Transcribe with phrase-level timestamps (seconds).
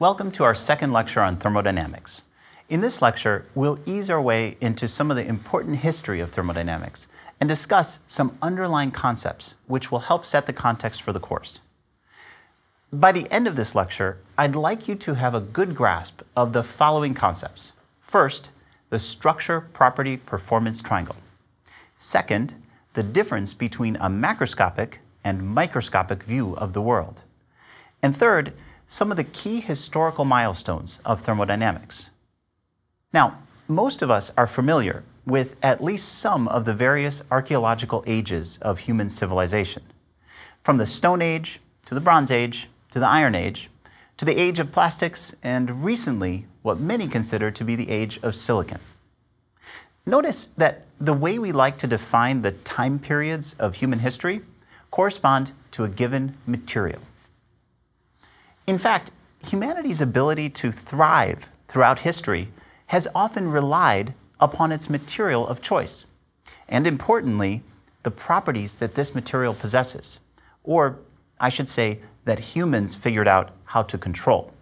[0.00, 2.22] Welcome to our second lecture on thermodynamics.
[2.70, 7.06] In this lecture, we'll ease our way into some of the important history of thermodynamics
[7.38, 11.58] and discuss some underlying concepts which will help set the context for the course.
[12.90, 16.54] By the end of this lecture, I'd like you to have a good grasp of
[16.54, 17.74] the following concepts.
[18.00, 18.48] First,
[18.88, 21.16] the structure property performance triangle.
[21.98, 22.54] Second,
[22.94, 27.20] the difference between a macroscopic and microscopic view of the world.
[28.02, 28.54] And third,
[28.92, 32.10] some of the key historical milestones of thermodynamics.
[33.12, 38.58] Now, most of us are familiar with at least some of the various archaeological ages
[38.60, 39.84] of human civilization,
[40.64, 43.70] from the Stone Age to the Bronze Age to the Iron Age
[44.16, 48.34] to the age of plastics and recently what many consider to be the age of
[48.34, 48.80] silicon.
[50.04, 54.40] Notice that the way we like to define the time periods of human history
[54.90, 57.00] correspond to a given material.
[58.70, 59.10] In fact,
[59.44, 62.52] humanity's ability to thrive throughout history
[62.86, 66.04] has often relied upon its material of choice,
[66.68, 67.64] and importantly,
[68.04, 70.20] the properties that this material possesses,
[70.62, 71.00] or
[71.40, 74.52] I should say, that humans figured out how to control.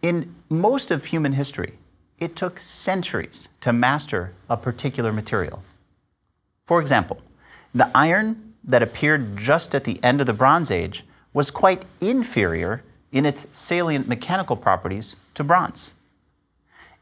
[0.00, 1.78] In most of human history,
[2.20, 5.64] it took centuries to master a particular material.
[6.68, 7.20] For example,
[7.74, 11.02] the iron that appeared just at the end of the Bronze Age
[11.36, 15.90] was quite inferior in its salient mechanical properties to bronze.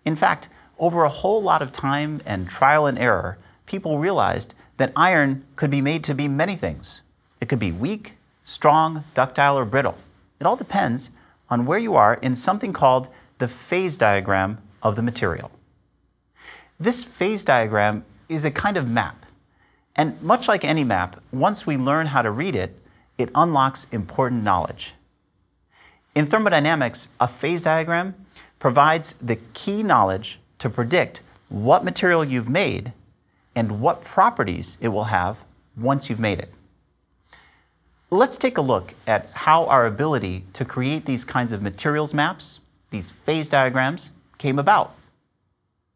[0.04, 4.92] In fact, over a whole lot of time and trial and error, people realized that
[4.96, 7.00] iron could be made to be many things.
[7.40, 9.98] It could be weak, strong, ductile, or brittle.
[10.40, 11.10] It all depends
[11.48, 13.06] on where you are in something called
[13.38, 15.52] the phase diagram of the material.
[16.80, 19.26] This phase diagram is a kind of map.
[19.94, 22.76] And much like any map, once we learn how to read it,
[23.18, 24.94] it unlocks important knowledge.
[26.14, 28.14] In thermodynamics, a phase diagram
[28.58, 32.92] provides the key knowledge to predict what material you've made
[33.54, 35.38] and what properties it will have
[35.76, 36.52] once you've made it.
[38.10, 42.60] Let's take a look at how our ability to create these kinds of materials maps,
[42.90, 44.94] these phase diagrams, came about.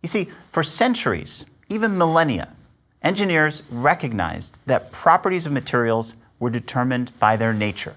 [0.03, 2.55] You see, for centuries, even millennia,
[3.03, 7.97] engineers recognized that properties of materials were determined by their nature.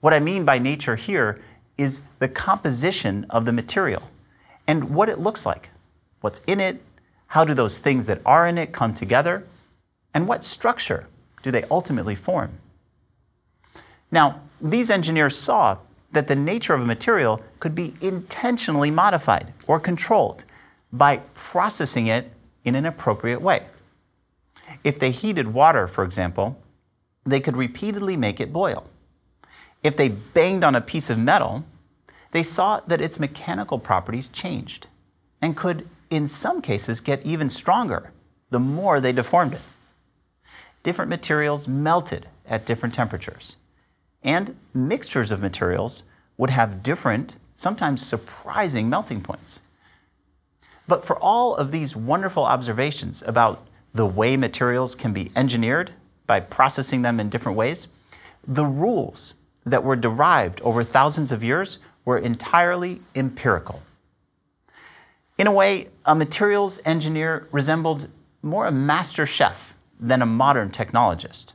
[0.00, 1.40] What I mean by nature here
[1.76, 4.02] is the composition of the material
[4.66, 5.70] and what it looks like.
[6.20, 6.82] What's in it?
[7.28, 9.44] How do those things that are in it come together?
[10.14, 11.06] And what structure
[11.42, 12.52] do they ultimately form?
[14.10, 15.78] Now, these engineers saw
[16.12, 20.44] that the nature of a material could be intentionally modified or controlled
[20.92, 22.32] by processing it
[22.64, 23.66] in an appropriate way.
[24.84, 26.58] If they heated water, for example,
[27.30, 28.84] they could repeatedly make it boil.
[29.82, 31.64] If they banged on a piece of metal,
[32.32, 34.86] they saw that its mechanical properties changed
[35.40, 38.12] and could, in some cases, get even stronger
[38.50, 39.60] the more they deformed it.
[40.82, 43.56] Different materials melted at different temperatures,
[44.22, 46.02] and mixtures of materials
[46.36, 49.60] would have different, sometimes surprising melting points.
[50.86, 55.92] But for all of these wonderful observations about the way materials can be engineered
[56.28, 57.88] by processing them in different ways,
[58.46, 59.34] the rules
[59.66, 63.82] that were derived over thousands of years were entirely empirical.
[65.36, 68.08] In a way, a materials engineer resembled
[68.42, 71.54] more a master chef than a modern technologist.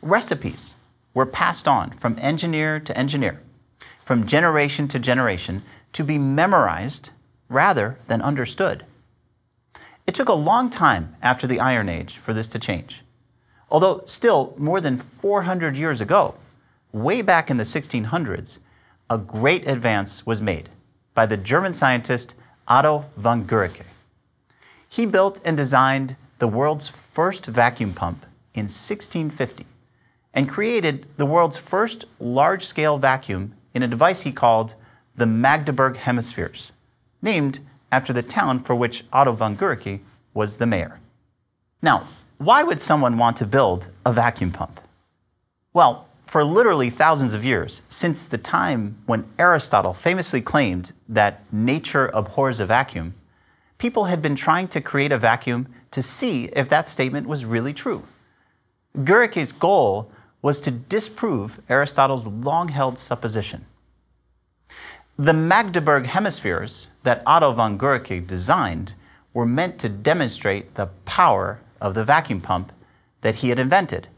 [0.00, 0.76] Recipes
[1.14, 3.40] were passed on from engineer to engineer,
[4.04, 7.10] from generation to generation, to be memorized
[7.48, 8.84] rather than understood.
[10.06, 13.02] It took a long time after the Iron Age for this to change.
[13.70, 16.34] Although, still, more than 400 years ago,
[16.92, 18.58] way back in the 1600s,
[19.08, 20.68] a great advance was made
[21.14, 22.34] by the German scientist
[22.66, 23.84] Otto von Guericke.
[24.88, 28.24] He built and designed the world's first vacuum pump
[28.54, 29.66] in 1650
[30.34, 34.74] and created the world's first large scale vacuum in a device he called
[35.16, 36.72] the Magdeburg Hemispheres,
[37.22, 37.60] named
[37.92, 40.00] after the town for which Otto von Guericke
[40.34, 40.98] was the mayor.
[41.82, 42.08] Now,
[42.40, 44.80] why would someone want to build a vacuum pump?
[45.74, 52.06] Well, for literally thousands of years, since the time when Aristotle famously claimed that nature
[52.14, 53.12] abhors a vacuum,
[53.76, 57.74] people had been trying to create a vacuum to see if that statement was really
[57.74, 58.04] true.
[58.96, 60.10] Guericke's goal
[60.40, 63.66] was to disprove Aristotle's long held supposition.
[65.18, 68.94] The Magdeburg hemispheres that Otto von Guericke designed
[69.34, 72.72] were meant to demonstrate the power of the vacuum pump
[73.22, 74.08] that he had invented,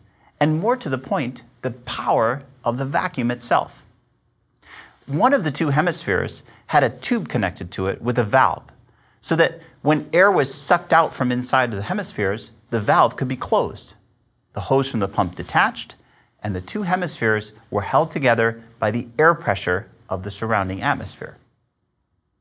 [0.40, 3.84] and more to the point, the power of the vacuum itself.
[5.06, 8.62] one of the two hemispheres had a tube connected to it with a valve,
[9.20, 13.28] so that when air was sucked out from inside of the hemispheres, the valve could
[13.28, 13.94] be closed.
[14.54, 15.96] The hose from the pump detached,
[16.42, 21.36] and the two hemispheres were held together by the air pressure of the surrounding atmosphere.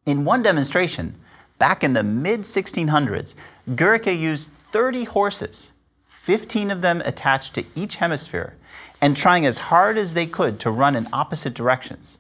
[0.05, 1.15] In one demonstration,
[1.57, 3.35] back in the mid 1600s,
[3.69, 5.71] Guericke used 30 horses,
[6.23, 8.55] 15 of them attached to each hemisphere,
[9.01, 12.19] and trying as hard as they could to run in opposite directions.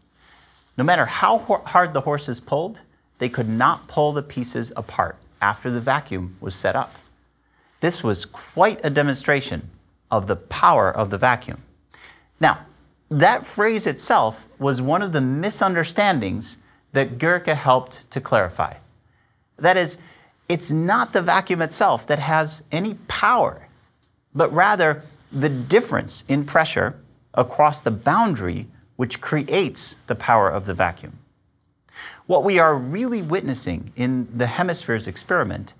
[0.77, 2.81] No matter how hard the horses pulled,
[3.19, 6.93] they could not pull the pieces apart after the vacuum was set up.
[7.79, 9.69] This was quite a demonstration
[10.09, 11.63] of the power of the vacuum.
[12.39, 12.65] Now,
[13.09, 16.57] that phrase itself was one of the misunderstandings
[16.93, 18.75] that Guericke helped to clarify.
[19.57, 19.97] That is,
[20.51, 23.69] it's not the vacuum itself that has any power,
[24.35, 25.01] but rather
[25.31, 26.99] the difference in pressure
[27.33, 28.67] across the boundary
[28.97, 31.17] which creates the power of the vacuum.
[32.25, 35.73] What we are really witnessing in the hemispheres experiment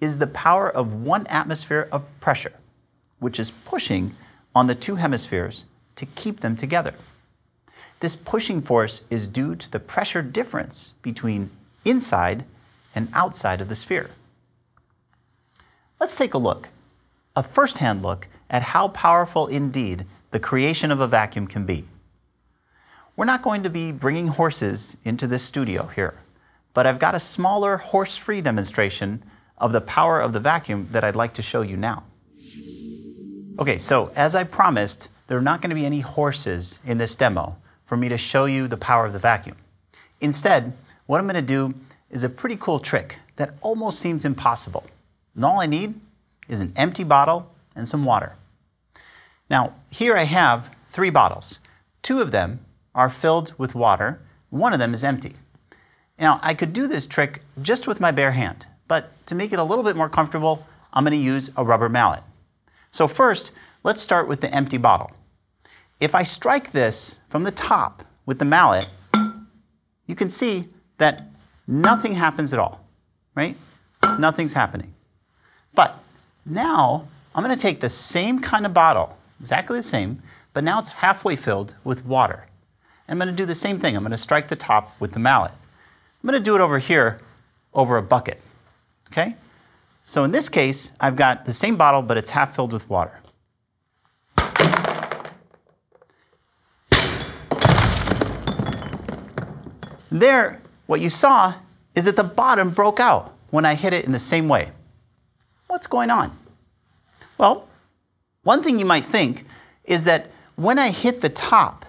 [0.00, 2.52] is the power of one atmosphere of pressure,
[3.18, 4.14] which is pushing
[4.54, 5.64] on the two hemispheres
[5.96, 6.94] to keep them together.
[7.98, 11.50] This pushing force is due to the pressure difference between
[11.84, 12.44] inside
[12.94, 14.10] and outside of the sphere.
[16.00, 16.68] Let's take a look,
[17.36, 21.84] a first hand look at how powerful indeed the creation of a vacuum can be.
[23.16, 26.14] We're not going to be bringing horses into this studio here,
[26.72, 29.22] but I've got a smaller horse free demonstration
[29.56, 32.02] of the power of the vacuum that I'd like to show you now.
[33.58, 37.14] Okay, so as I promised, there are not going to be any horses in this
[37.14, 37.56] demo
[37.86, 39.56] for me to show you the power of the vacuum.
[40.20, 40.72] Instead,
[41.06, 41.72] what I'm going to do
[42.14, 44.84] is a pretty cool trick that almost seems impossible.
[45.34, 46.00] And all I need
[46.48, 48.34] is an empty bottle and some water.
[49.50, 51.58] Now, here I have three bottles.
[52.02, 52.64] Two of them
[52.94, 54.20] are filled with water,
[54.50, 55.34] one of them is empty.
[56.16, 59.58] Now, I could do this trick just with my bare hand, but to make it
[59.58, 62.22] a little bit more comfortable, I'm going to use a rubber mallet.
[62.92, 63.50] So first,
[63.82, 65.10] let's start with the empty bottle.
[65.98, 68.88] If I strike this from the top with the mallet,
[70.06, 70.68] you can see
[70.98, 71.33] that
[71.66, 72.84] nothing happens at all,
[73.34, 73.56] right?
[74.18, 74.94] Nothing's happening.
[75.74, 75.98] But
[76.46, 80.22] now I'm going to take the same kind of bottle, exactly the same,
[80.52, 82.46] but now it's halfway filled with water.
[83.08, 83.96] I'm going to do the same thing.
[83.96, 85.52] I'm going to strike the top with the mallet.
[85.52, 87.20] I'm going to do it over here
[87.74, 88.40] over a bucket.
[89.08, 89.36] Okay?
[90.04, 93.20] So in this case, I've got the same bottle, but it's half filled with water.
[100.10, 101.54] There, what you saw
[101.94, 104.72] is that the bottom broke out when I hit it in the same way.
[105.66, 106.36] What's going on?
[107.38, 107.68] Well,
[108.42, 109.46] one thing you might think
[109.84, 111.84] is that when I hit the top,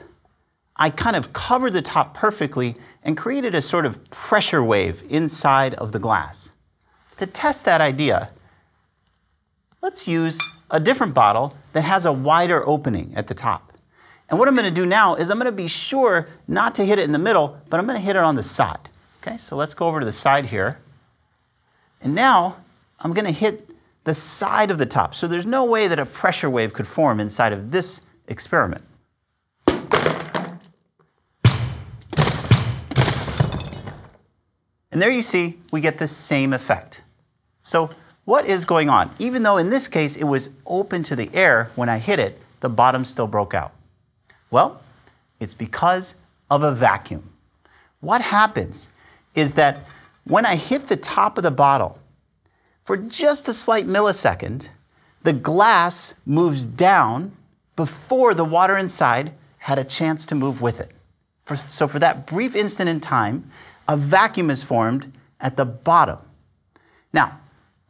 [0.75, 5.73] I kind of covered the top perfectly and created a sort of pressure wave inside
[5.75, 6.51] of the glass.
[7.17, 8.31] To test that idea,
[9.81, 10.39] let's use
[10.69, 13.74] a different bottle that has a wider opening at the top.
[14.29, 16.85] And what I'm going to do now is I'm going to be sure not to
[16.85, 18.89] hit it in the middle, but I'm going to hit it on the side.
[19.21, 20.79] Okay, so let's go over to the side here.
[22.01, 22.57] And now
[22.99, 23.69] I'm going to hit
[24.03, 25.15] the side of the top.
[25.15, 28.83] So there's no way that a pressure wave could form inside of this experiment.
[34.91, 37.01] And there you see, we get the same effect.
[37.61, 37.89] So
[38.23, 39.13] what is going on?
[39.19, 42.39] Even though in this case it was open to the air when I hit it,
[42.61, 43.73] the bottom still broke out.
[44.51, 44.81] Well,
[45.39, 46.15] it's because
[46.49, 47.31] of a vacuum.
[47.99, 48.89] What happens
[49.33, 49.85] is that
[50.25, 51.99] when I hit the top of the bottle,
[52.83, 54.67] for just a slight millisecond,
[55.23, 57.35] the glass moves down
[57.75, 60.91] before the water inside had a chance to move with it.
[61.45, 63.49] For, so, for that brief instant in time,
[63.87, 66.19] a vacuum is formed at the bottom.
[67.11, 67.39] Now,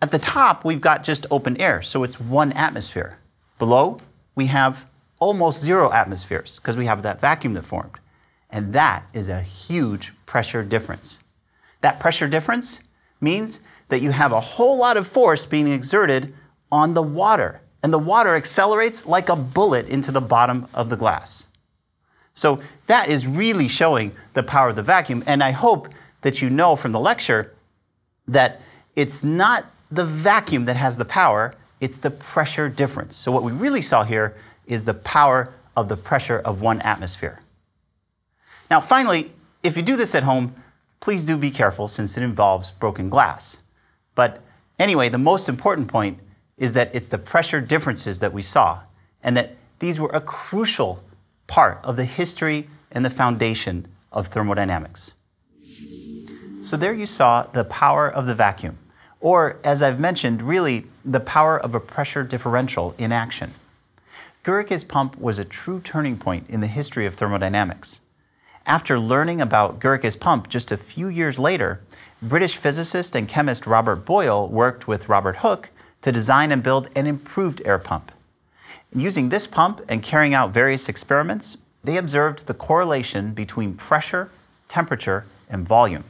[0.01, 3.17] at the top, we've got just open air, so it's one atmosphere.
[3.59, 3.99] Below,
[4.35, 4.85] we have
[5.25, 7.97] almost zero atmospheres because we have that vacuum that formed.
[8.51, 11.17] And that is a huge pressure difference.
[11.81, 12.79] That pressure difference
[13.21, 16.31] means that you have a whole lot of force being exerted
[16.71, 20.95] on the water, and the water accelerates like a bullet into the bottom of the
[20.95, 21.47] glass.
[22.35, 25.23] So that is really showing the power of the vacuum.
[25.25, 25.89] And I hope
[26.21, 27.51] that you know from the lecture
[28.27, 28.61] that
[28.95, 33.15] it's not the vacuum that has the power, it's the pressure difference.
[33.15, 34.35] So what we really saw here
[34.67, 37.39] is the power of the pressure of one atmosphere.
[38.69, 39.31] Now, finally,
[39.63, 40.55] if you do this at home,
[40.99, 43.57] please do be careful since it involves broken glass.
[44.15, 44.41] But
[44.79, 46.19] anyway, the most important point
[46.57, 48.79] is that it's the pressure differences that we saw,
[49.21, 51.03] and that these were a crucial
[51.47, 55.13] part of the history and the foundation of thermodynamics.
[56.63, 58.77] So there you saw the power of the vacuum,
[59.19, 63.53] or as I've mentioned, really the power of a pressure differential in action.
[64.45, 67.99] Guericke's pump was a true turning point in the history of thermodynamics.
[68.67, 71.81] After learning about Guericke's pump just a few years later,
[72.21, 75.71] British physicist and chemist Robert Boyle worked with Robert Hooke
[76.03, 78.11] to design and build an improved air pump.
[78.93, 84.29] Using this pump and carrying out various experiments, they observed the correlation between pressure,
[84.67, 86.03] temperature, and volume.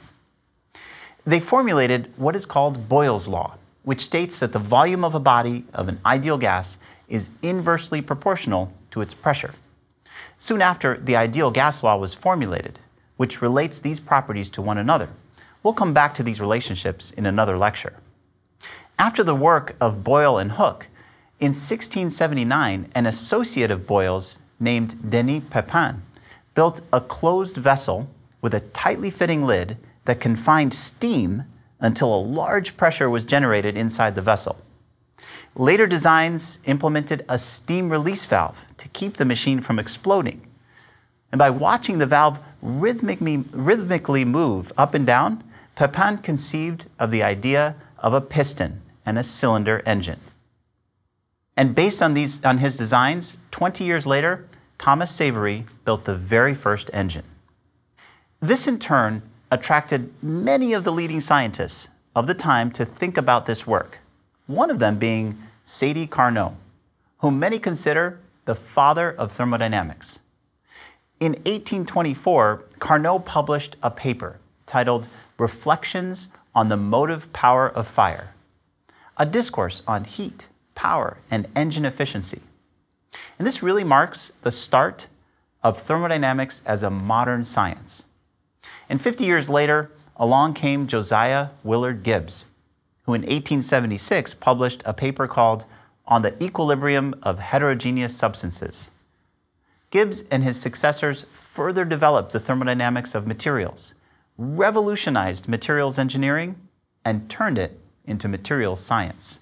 [1.25, 5.63] They formulated what is called Boyle's Law, which states that the volume of a body
[5.73, 9.53] of an ideal gas is inversely proportional to its pressure.
[10.37, 12.79] Soon after, the ideal gas law was formulated,
[13.17, 15.09] which relates these properties to one another.
[15.63, 17.93] We'll come back to these relationships in another lecture.
[18.97, 20.87] After the work of Boyle and Hooke,
[21.39, 26.01] in 1679, an associate of Boyle's named Denis Papin
[26.53, 28.09] built a closed vessel
[28.41, 31.43] with a tightly fitting lid that confined steam
[31.79, 34.57] until a large pressure was generated inside the vessel.
[35.57, 40.45] Later designs implemented a steam release valve to keep the machine from exploding.
[41.31, 45.43] And by watching the valve rhythmically, rhythmically move up and down,
[45.75, 50.19] Papin conceived of the idea of a piston and a cylinder engine.
[51.55, 54.47] And based on, these, on his designs, 20 years later,
[54.77, 57.23] Thomas Savery built the very first engine.
[58.41, 63.45] This in turn attracted many of the leading scientists of the time to think about
[63.45, 63.99] this work,
[64.47, 66.53] one of them being Sadi Carnot,
[67.19, 70.19] whom many consider the father of thermodynamics.
[71.19, 78.33] In 1824, Carnot published a paper titled Reflections on the Motive Power of Fire,
[79.17, 82.41] a discourse on heat, power, and engine efficiency.
[83.39, 85.07] And this really marks the start
[85.63, 88.05] of thermodynamics as a modern science.
[88.87, 92.45] And 50 years later, along came Josiah Willard Gibbs,
[93.05, 95.65] who in 1876 published a paper called
[96.07, 98.89] On the Equilibrium of Heterogeneous Substances.
[99.91, 103.93] Gibbs and his successors further developed the thermodynamics of materials,
[104.37, 106.55] revolutionized materials engineering,
[107.05, 109.39] and turned it into materials science.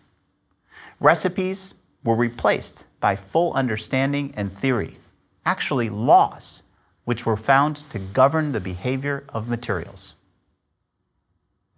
[1.00, 4.98] Recipes were replaced by full understanding and theory,
[5.46, 6.64] actually, laws
[7.06, 10.14] which were found to govern the behavior of materials.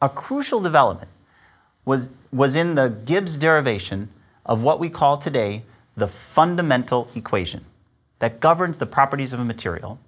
[0.01, 1.09] A crucial development
[1.85, 4.09] was, was in the Gibbs derivation
[4.45, 5.63] of what we call today
[5.95, 7.65] the fundamental equation
[8.19, 9.99] that governs the properties of a material,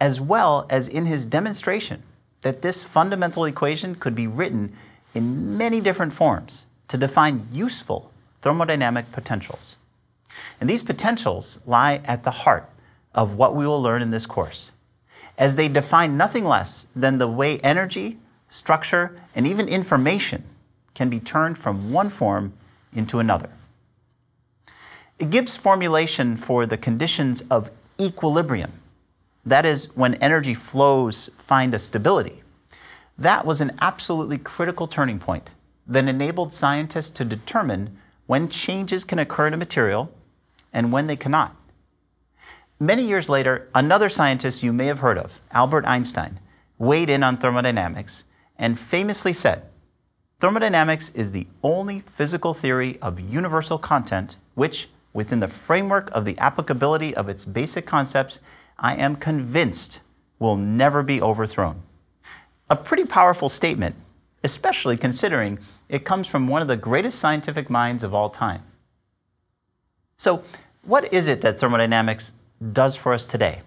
[0.00, 2.02] as well as in his demonstration
[2.42, 4.76] that this fundamental equation could be written
[5.14, 8.10] in many different forms to define useful
[8.42, 9.76] thermodynamic potentials.
[10.60, 12.68] And these potentials lie at the heart
[13.14, 14.70] of what we will learn in this course,
[15.38, 18.18] as they define nothing less than the way energy,
[18.50, 20.44] structure, and even information
[20.94, 22.52] can be turned from one form
[22.94, 23.50] into another.
[25.30, 27.70] Gibbs' formulation for the conditions of
[28.00, 28.72] equilibrium,
[29.46, 32.42] that is, when energy flows find a stability,
[33.16, 35.50] that was an absolutely critical turning point
[35.86, 37.96] that enabled scientists to determine
[38.26, 40.10] when changes can occur in a material
[40.72, 41.54] and when they cannot.
[42.80, 46.40] Many years later, another scientist you may have heard of, Albert Einstein,
[46.78, 48.24] weighed in on thermodynamics
[48.58, 49.62] and famously said,
[50.44, 56.36] Thermodynamics is the only physical theory of universal content which, within the framework of the
[56.36, 58.40] applicability of its basic concepts,
[58.78, 60.00] I am convinced
[60.38, 61.80] will never be overthrown.
[62.68, 63.96] A pretty powerful statement,
[64.42, 68.64] especially considering it comes from one of the greatest scientific minds of all time.
[70.18, 70.44] So,
[70.82, 72.34] what is it that thermodynamics
[72.70, 73.62] does for us today?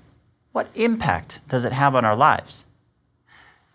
[0.51, 2.65] What impact does it have on our lives?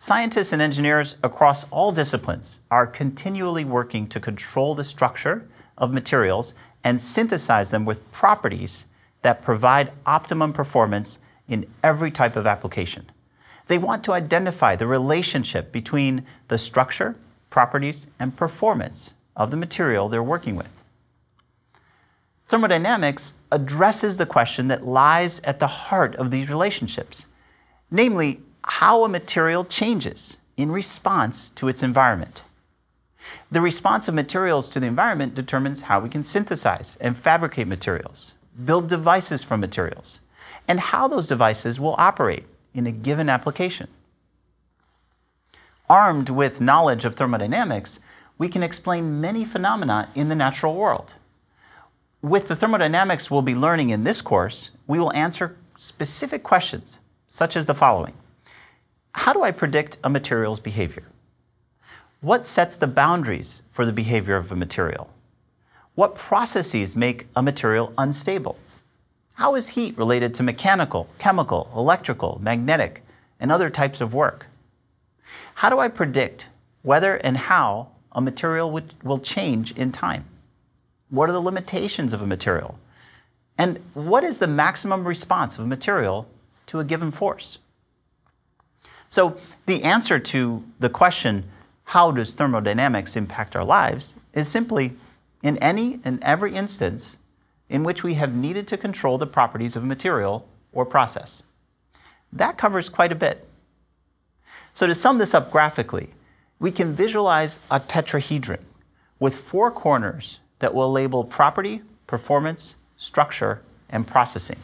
[0.03, 6.55] Scientists and engineers across all disciplines are continually working to control the structure of materials
[6.83, 8.87] and synthesize them with properties
[9.23, 13.13] that provide optimum performance in every type of application.
[13.69, 17.15] They want to identify the relationship between the structure,
[17.49, 20.83] properties, and performance of the material they're working with.
[22.49, 27.27] Thermodynamics addresses the question that lies at the heart of these relationships,
[27.89, 32.43] namely, how a material changes in response to its environment.
[33.51, 38.35] The response of materials to the environment determines how we can synthesize and fabricate materials,
[38.65, 40.21] build devices from materials,
[40.69, 43.89] and how those devices will operate in a given application.
[45.91, 48.01] Armed with knowledge of thermodynamics,
[48.39, 51.15] we can explain many phenomena in the natural world.
[52.23, 57.57] With the thermodynamics we'll be learning in this course, we will answer specific questions, such
[57.57, 58.15] as the following
[59.13, 61.05] How do I predict a material's behavior?
[62.23, 65.11] What sets the boundaries for the behavior of a material?
[65.95, 68.57] What processes make a material unstable?
[69.35, 73.05] How is heat related to mechanical, chemical, electrical, magnetic,
[73.39, 74.47] and other types of work?
[75.55, 76.49] How do I predict
[76.83, 80.25] whether and how a material will change in time?
[81.11, 82.79] What are the limitations of a material?
[83.59, 86.27] And what is the maximum response of a material
[86.67, 87.59] to a given force?
[89.13, 91.45] So, the answer to the question,
[91.85, 94.97] how does thermodynamics impact our lives, is simply
[95.43, 97.19] in any and every instance
[97.69, 101.43] in which we have needed to control the properties of a material or process.
[102.33, 103.47] That covers quite a bit.
[104.73, 106.15] So, to sum this up graphically,
[106.59, 108.63] we can visualize a tetrahedron
[109.21, 114.61] with four corners that will label property, performance, structure, and processing.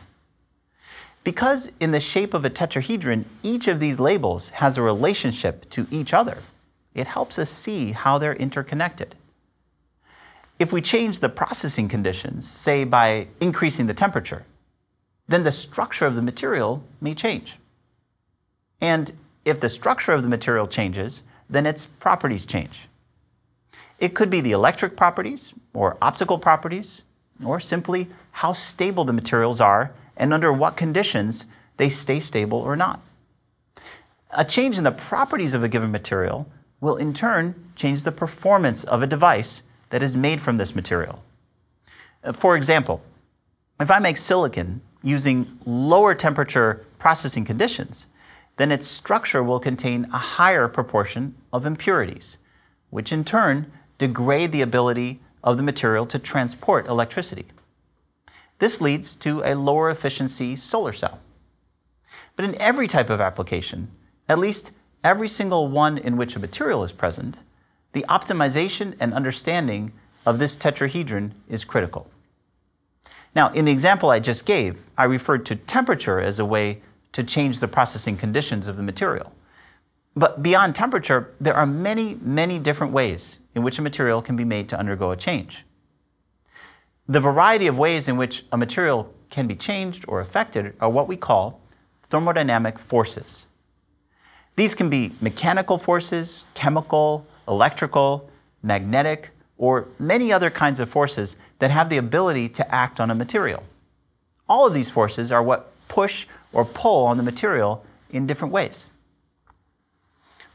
[1.28, 5.86] Because in the shape of a tetrahedron, each of these labels has a relationship to
[5.90, 6.38] each other,
[6.94, 9.14] it helps us see how they're interconnected.
[10.58, 14.46] If we change the processing conditions, say by increasing the temperature,
[15.26, 17.58] then the structure of the material may change.
[18.80, 19.12] And
[19.44, 22.88] if the structure of the material changes, then its properties change.
[23.98, 27.02] It could be the electric properties, or optical properties,
[27.44, 31.46] or simply how stable the materials are and under what conditions
[31.78, 33.00] they stay stable or not.
[34.32, 36.46] A change in the properties of a given material
[36.80, 41.22] will in turn change the performance of a device that is made from this material.
[42.22, 43.00] Uh, for example,
[43.80, 48.06] if I make silicon using lower temperature processing conditions,
[48.56, 52.38] then its structure will contain a higher proportion of impurities,
[52.90, 57.46] which in turn degrade the ability of the material to transport electricity.
[58.58, 61.20] This leads to a lower efficiency solar cell.
[62.36, 63.90] But in every type of application,
[64.28, 64.72] at least
[65.04, 67.38] every single one in which a material is present,
[67.92, 69.92] the optimization and understanding
[70.26, 72.08] of this tetrahedron is critical.
[73.34, 77.22] Now, in the example I just gave, I referred to temperature as a way to
[77.22, 79.32] change the processing conditions of the material.
[80.16, 84.44] But beyond temperature, there are many, many different ways in which a material can be
[84.44, 85.64] made to undergo a change.
[87.10, 91.08] The variety of ways in which a material can be changed or affected are what
[91.08, 91.58] we call
[92.10, 93.46] thermodynamic forces.
[94.56, 98.28] These can be mechanical forces, chemical, electrical,
[98.62, 103.14] magnetic, or many other kinds of forces that have the ability to act on a
[103.14, 103.62] material.
[104.46, 108.88] All of these forces are what push or pull on the material in different ways.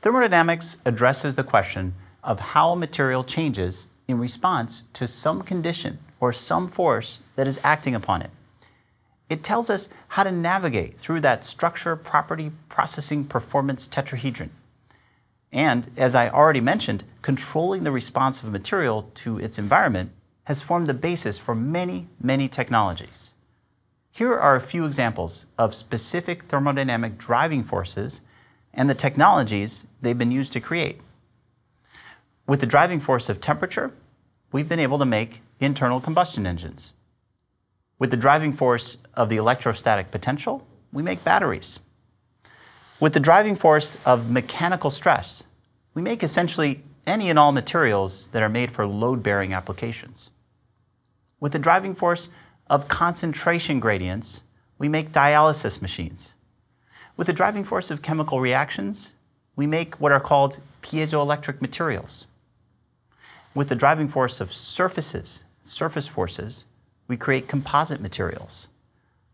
[0.04, 6.32] Thermodynamics addresses the question of how a material changes in response to some condition or
[6.32, 8.30] some force that is acting upon it.
[9.28, 14.52] It tells us how to navigate through that structure, property, processing, performance tetrahedron.
[15.52, 20.12] And as I already mentioned, controlling the response of material to its environment
[20.46, 23.32] has formed the basis for many, many technologies.
[24.10, 28.22] Here are a few examples of specific thermodynamic driving forces
[28.74, 31.02] and the technologies they've been used to create.
[32.48, 33.92] With the driving force of temperature,
[34.54, 36.92] we've been able to make internal combustion engines.
[38.00, 41.80] With the driving force of the electrostatic potential, we make batteries.
[43.00, 45.44] With the driving force of mechanical stress,
[45.94, 50.30] we make essentially any and all materials that are made for load bearing applications.
[51.40, 52.30] With the driving force
[52.68, 54.42] of concentration gradients,
[54.78, 56.34] we make dialysis machines.
[57.18, 59.14] With the driving force of chemical reactions,
[59.56, 62.26] we make what are called piezoelectric materials.
[63.54, 66.66] With the driving force of surfaces, surface forces,
[67.08, 68.68] we create composite materials.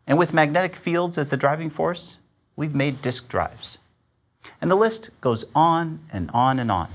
[0.07, 2.17] And with magnetic fields as the driving force,
[2.55, 3.77] we've made disk drives.
[4.61, 6.89] And the list goes on and on and on.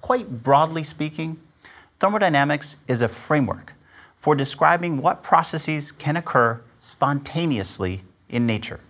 [0.00, 1.38] Quite broadly speaking,
[1.98, 3.74] thermodynamics is a framework
[4.20, 8.80] for describing what processes can occur spontaneously in nature.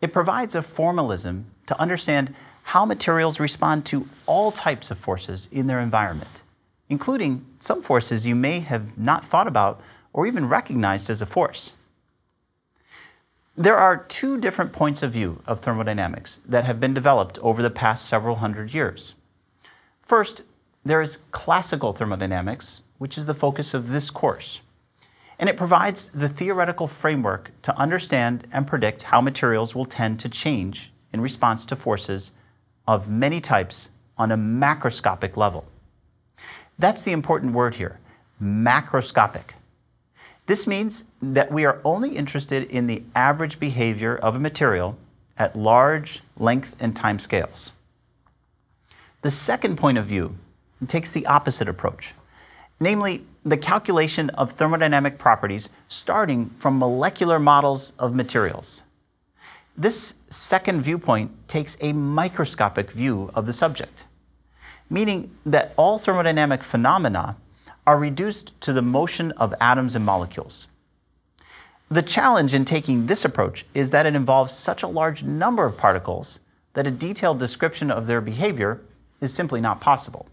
[0.00, 5.66] It provides a formalism to understand how materials respond to all types of forces in
[5.66, 6.42] their environment,
[6.92, 9.80] including some forces you may have not thought about
[10.12, 11.72] or even recognized as a force.
[13.56, 17.70] There are two different points of view of thermodynamics that have been developed over the
[17.70, 19.14] past several hundred years.
[20.02, 20.42] First,
[20.84, 24.60] there is classical thermodynamics, which is the focus of this course.
[25.38, 30.28] And it provides the theoretical framework to understand and predict how materials will tend to
[30.28, 32.32] change in response to forces
[32.86, 35.64] of many types on a macroscopic level.
[36.82, 38.00] That's the important word here
[38.42, 39.54] macroscopic.
[40.46, 44.98] This means that we are only interested in the average behavior of a material
[45.38, 47.70] at large length and time scales.
[49.20, 50.34] The second point of view
[50.88, 52.14] takes the opposite approach,
[52.80, 58.82] namely the calculation of thermodynamic properties starting from molecular models of materials.
[59.76, 64.02] This second viewpoint takes a microscopic view of the subject,
[64.92, 67.34] meaning that all thermodynamic phenomena
[67.86, 70.66] are reduced to the motion of atoms and molecules.
[71.90, 75.78] The challenge in taking this approach is that it involves such a large number of
[75.78, 76.40] particles
[76.74, 78.82] that a detailed description of their behavior
[79.22, 80.26] is simply not possible.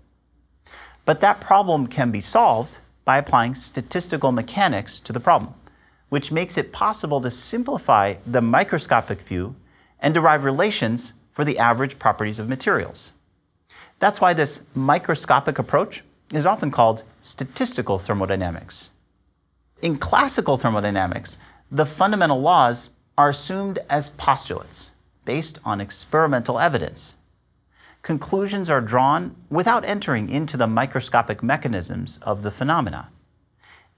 [1.05, 5.53] But that problem can be solved by applying statistical mechanics to the problem,
[6.09, 9.55] which makes it possible to simplify the microscopic view
[10.01, 13.13] and derive relations for the average properties of materials.
[13.99, 18.89] That's why this microscopic approach is often called statistical thermodynamics.
[19.81, 21.37] In classical thermodynamics,
[21.71, 24.91] the fundamental laws are assumed as postulates
[25.25, 27.15] based on experimental evidence.
[28.01, 33.09] Conclusions are drawn without entering into the microscopic mechanisms of the phenomena.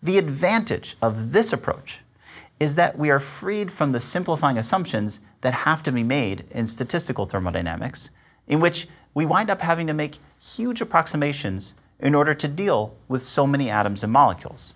[0.01, 1.99] The advantage of this approach
[2.59, 6.65] is that we are freed from the simplifying assumptions that have to be made in
[6.65, 8.09] statistical thermodynamics,
[8.47, 13.25] in which we wind up having to make huge approximations in order to deal with
[13.25, 14.73] so many atoms and molecules.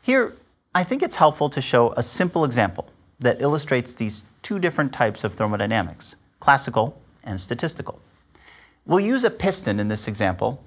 [0.00, 0.34] Here,
[0.74, 2.88] I think it's helpful to show a simple example
[3.20, 8.00] that illustrates these two different types of thermodynamics classical and statistical.
[8.84, 10.64] We'll use a piston in this example.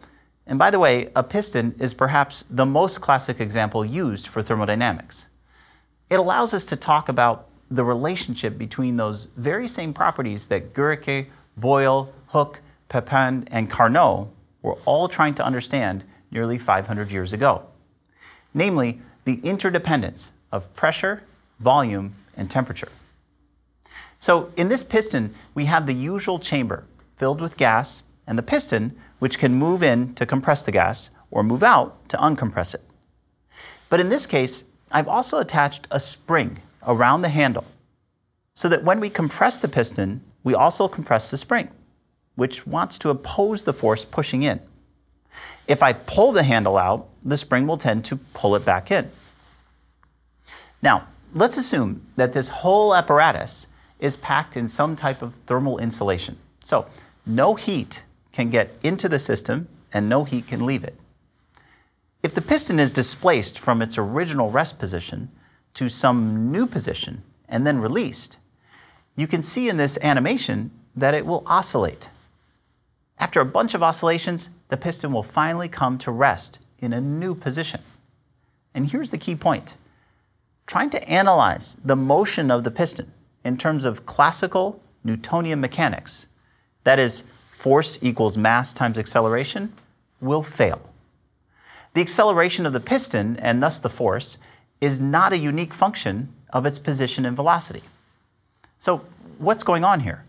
[0.47, 5.27] And by the way, a piston is perhaps the most classic example used for thermodynamics.
[6.09, 11.27] It allows us to talk about the relationship between those very same properties that Guericke,
[11.57, 14.27] Boyle, Hooke, Papin, and Carnot
[14.61, 17.63] were all trying to understand nearly 500 years ago.
[18.53, 21.23] Namely, the interdependence of pressure,
[21.59, 22.89] volume, and temperature.
[24.19, 26.85] So in this piston, we have the usual chamber
[27.17, 31.43] filled with gas and the piston, which can move in to compress the gas or
[31.43, 32.81] move out to uncompress it.
[33.89, 37.65] But in this case, I've also attached a spring around the handle
[38.53, 41.69] so that when we compress the piston, we also compress the spring,
[42.35, 44.61] which wants to oppose the force pushing in.
[45.67, 49.11] If I pull the handle out, the spring will tend to pull it back in.
[50.83, 53.65] Now, let's assume that this whole apparatus
[53.99, 56.37] is packed in some type of thermal insulation.
[56.63, 56.85] So,
[57.25, 60.95] no heat can get into the system and no heat can leave it.
[62.21, 65.31] If the piston is displaced from its original rest position
[65.73, 68.37] to some new position and then released,
[69.15, 72.09] you can see in this animation that it will oscillate.
[73.17, 77.33] After a bunch of oscillations, the piston will finally come to rest in a new
[77.33, 77.81] position.
[78.73, 79.75] And here's the key point
[80.67, 83.11] trying to analyze the motion of the piston
[83.43, 86.25] in terms of classical Newtonian mechanics,
[86.83, 89.71] that is, force equals mass times acceleration,
[90.19, 90.81] will fail.
[91.93, 94.39] The acceleration of the piston, and thus the force,
[94.81, 97.83] is not a unique function of its position and velocity.
[98.79, 99.05] So,
[99.37, 100.23] what's going on here?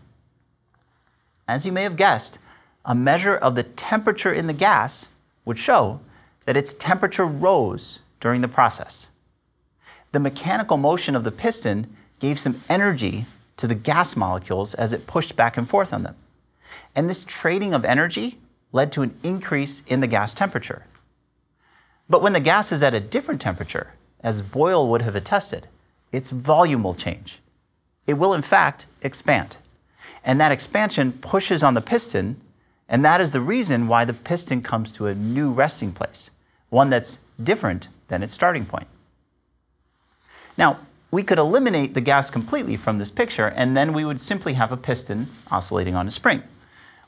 [1.47, 2.39] As you may have guessed,
[2.85, 5.07] a measure of the temperature in the gas
[5.45, 5.99] would show
[6.45, 9.09] that its temperature rose during the process.
[10.11, 13.25] The mechanical motion of the piston gave some energy
[13.57, 16.15] to the gas molecules as it pushed back and forth on them.
[16.95, 18.39] And this trading of energy
[18.71, 20.85] led to an increase in the gas temperature.
[22.09, 25.67] But when the gas is at a different temperature, as Boyle would have attested,
[26.11, 27.39] its volume will change.
[28.07, 29.57] It will, in fact, expand.
[30.23, 32.41] And that expansion pushes on the piston,
[32.89, 36.31] and that is the reason why the piston comes to a new resting place,
[36.69, 38.87] one that's different than its starting point.
[40.57, 40.79] Now,
[41.11, 44.71] we could eliminate the gas completely from this picture, and then we would simply have
[44.71, 46.43] a piston oscillating on a spring,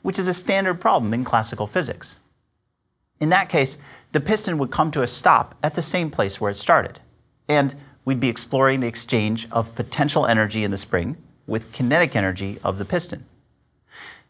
[0.02, 2.16] which is a standard problem in classical physics.
[3.18, 3.76] In that case,
[4.12, 7.00] the piston would come to a stop at the same place where it started,
[7.48, 7.74] and
[8.10, 12.76] we'd be exploring the exchange of potential energy in the spring with kinetic energy of
[12.76, 13.24] the piston.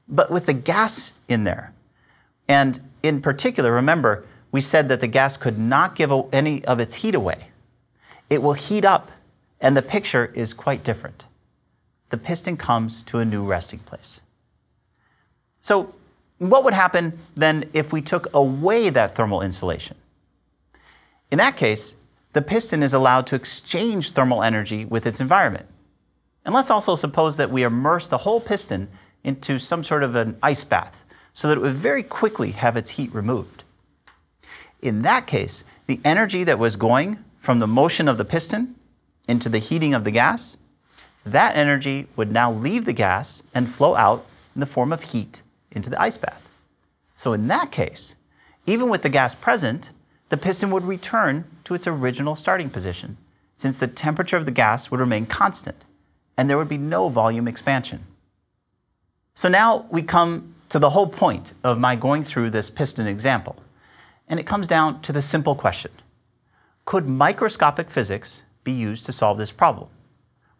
[0.06, 1.72] But with the gas in there,
[2.46, 6.96] and in particular, remember, we said that the gas could not give any of its
[6.96, 7.46] heat away.
[8.28, 9.12] It will heat up
[9.62, 11.24] and the picture is quite different.
[12.10, 14.20] The piston comes to a new resting place.
[15.62, 15.94] So,
[16.36, 19.96] what would happen then if we took away that thermal insulation?
[21.30, 21.96] In that case,
[22.32, 25.66] the piston is allowed to exchange thermal energy with its environment.
[26.44, 28.88] And let's also suppose that we immerse the whole piston
[29.22, 32.90] into some sort of an ice bath so that it would very quickly have its
[32.90, 33.64] heat removed.
[34.80, 38.74] In that case, the energy that was going from the motion of the piston
[39.28, 40.56] into the heating of the gas
[41.24, 45.42] that energy would now leave the gas and flow out in the form of heat
[45.70, 46.42] into the ice bath.
[47.16, 48.14] So in that case,
[48.66, 49.90] even with the gas present,
[50.30, 53.18] the piston would return to its original starting position,
[53.56, 55.84] since the temperature of the gas would remain constant
[56.40, 58.06] and there would be no volume expansion.
[59.34, 63.56] So now we come to the whole point of my going through this piston example,
[64.26, 65.90] and it comes down to the simple question
[66.86, 69.88] Could microscopic physics be used to solve this problem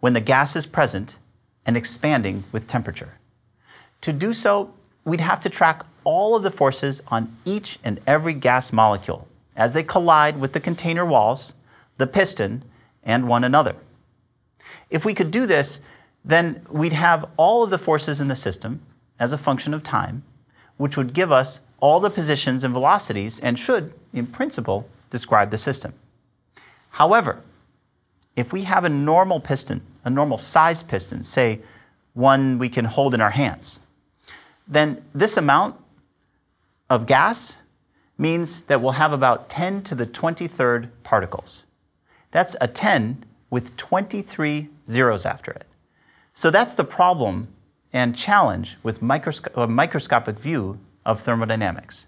[0.01, 1.17] when the gas is present
[1.65, 3.15] and expanding with temperature?
[4.03, 4.75] To do so,
[5.07, 9.75] we'd have to track all of the forces on each and every gas molecule as
[9.75, 11.55] they collide with the container walls,
[11.99, 12.65] the piston,
[13.03, 13.77] and one another.
[14.91, 15.81] If we could do this,
[16.25, 18.81] then we'd have all of the forces in the system
[19.19, 20.23] as a function of time,
[20.77, 25.59] which would give us all the positions and velocities and should, in principle, describe the
[25.59, 25.95] system.
[26.91, 27.41] However,
[28.37, 31.61] if we have a normal piston, a normal size piston, say
[32.15, 33.81] one we can hold in our hands,
[34.67, 35.77] then this amount
[36.89, 37.57] of gas
[38.21, 41.65] means that we'll have about 10 to the 23rd particles.
[42.31, 45.67] That's a 10 with 23 zeros after it.
[46.35, 47.49] So that's the problem
[47.93, 52.07] and challenge with microsco- a microscopic view of thermodynamics,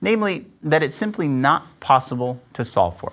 [0.00, 3.12] namely that it's simply not possible to solve for.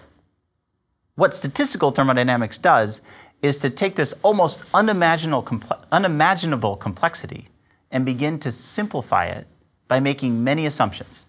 [1.15, 3.01] What statistical thermodynamics does
[3.41, 5.47] is to take this almost unimaginable,
[5.91, 7.47] unimaginable complexity
[7.89, 9.47] and begin to simplify it
[9.87, 11.22] by making many assumptions.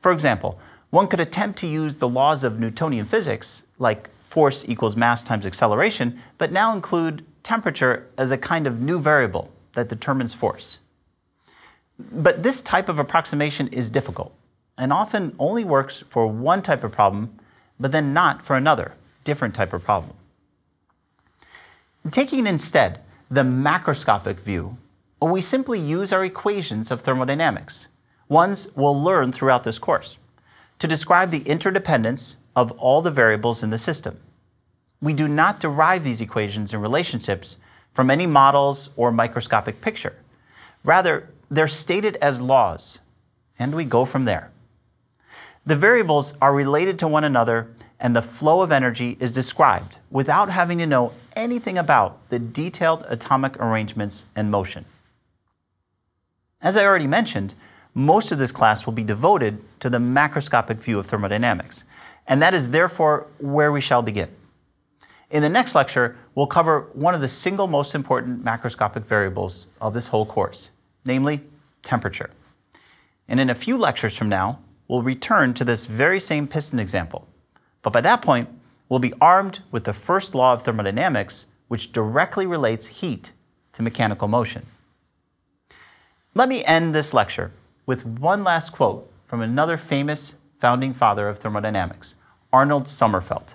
[0.00, 0.58] For example,
[0.90, 5.46] one could attempt to use the laws of Newtonian physics, like force equals mass times
[5.46, 10.78] acceleration, but now include temperature as a kind of new variable that determines force.
[11.98, 14.34] But this type of approximation is difficult
[14.78, 17.38] and often only works for one type of problem,
[17.78, 20.16] but then not for another, different type of problem.
[22.10, 24.78] Taking instead the macroscopic view,
[25.20, 27.88] we simply use our equations of thermodynamics,
[28.30, 30.16] ones we'll learn throughout this course,
[30.78, 34.18] to describe the interdependence of all the variables in the system.
[35.02, 37.56] We do not derive these equations and relationships
[37.92, 40.14] from any models or microscopic picture.
[40.84, 43.00] Rather, they're stated as laws,
[43.58, 44.52] and we go from there.
[45.66, 50.50] The variables are related to one another, and the flow of energy is described without
[50.50, 54.84] having to know anything about the detailed atomic arrangements and motion.
[56.62, 57.54] As I already mentioned,
[57.94, 61.84] most of this class will be devoted to the macroscopic view of thermodynamics,
[62.26, 64.28] and that is therefore where we shall begin.
[65.30, 69.94] In the next lecture, we'll cover one of the single most important macroscopic variables of
[69.94, 70.70] this whole course,
[71.04, 71.40] namely
[71.82, 72.30] temperature.
[73.28, 77.28] And in a few lectures from now, we'll return to this very same piston example.
[77.82, 78.48] But by that point,
[78.88, 83.30] we'll be armed with the first law of thermodynamics, which directly relates heat
[83.72, 84.66] to mechanical motion.
[86.34, 87.52] Let me end this lecture
[87.90, 92.14] with one last quote from another famous founding father of thermodynamics,
[92.52, 93.54] Arnold Sommerfeld.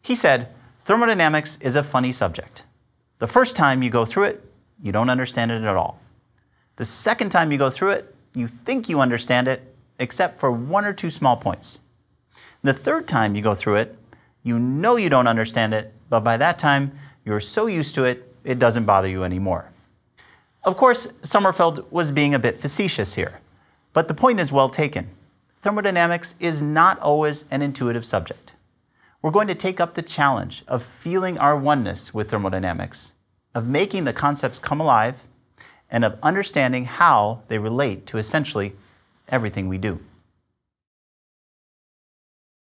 [0.00, 2.62] He said, Thermodynamics is a funny subject.
[3.18, 4.44] The first time you go through it,
[4.80, 5.98] you don't understand it at all.
[6.76, 10.84] The second time you go through it, you think you understand it, except for one
[10.84, 11.80] or two small points.
[12.62, 13.98] The third time you go through it,
[14.44, 16.92] you know you don't understand it, but by that time,
[17.24, 19.72] you're so used to it, it doesn't bother you anymore.
[20.62, 23.40] Of course, Sommerfeld was being a bit facetious here,
[23.92, 25.08] but the point is well taken.
[25.62, 28.52] Thermodynamics is not always an intuitive subject
[29.22, 33.12] we're going to take up the challenge of feeling our oneness with thermodynamics,
[33.54, 35.16] of making the concepts come alive,
[35.90, 38.74] and of understanding how they relate to essentially
[39.28, 39.98] everything we do.